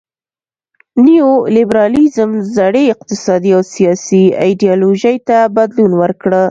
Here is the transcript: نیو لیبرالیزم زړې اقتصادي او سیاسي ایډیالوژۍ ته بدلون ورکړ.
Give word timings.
نیو 1.05 1.29
لیبرالیزم 1.55 2.31
زړې 2.55 2.83
اقتصادي 2.93 3.51
او 3.57 3.63
سیاسي 3.75 4.23
ایډیالوژۍ 4.45 5.17
ته 5.27 5.37
بدلون 5.57 5.91
ورکړ. 6.01 6.31